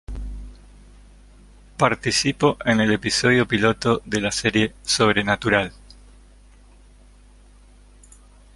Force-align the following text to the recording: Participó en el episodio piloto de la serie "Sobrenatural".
Participó 1.77 2.57
en 2.65 2.81
el 2.81 2.91
episodio 2.91 3.47
piloto 3.47 4.01
de 4.03 4.19
la 4.19 4.31
serie 4.31 4.73
"Sobrenatural". 4.81 5.71